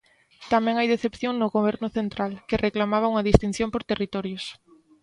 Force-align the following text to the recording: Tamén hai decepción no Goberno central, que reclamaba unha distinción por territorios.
Tamén 0.53 0.75
hai 0.77 0.87
decepción 0.89 1.33
no 1.37 1.51
Goberno 1.55 1.87
central, 1.97 2.31
que 2.47 2.61
reclamaba 2.65 3.11
unha 3.11 3.27
distinción 3.29 3.69
por 3.71 3.83
territorios. 3.91 4.43